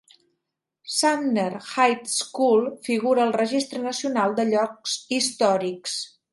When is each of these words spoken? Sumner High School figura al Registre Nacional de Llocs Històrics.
Sumner 0.95 1.59
High 1.65 1.99
School 2.13 2.65
figura 2.89 3.21
al 3.27 3.37
Registre 3.37 3.85
Nacional 3.87 4.37
de 4.41 4.49
Llocs 4.51 4.99
Històrics. 5.19 5.99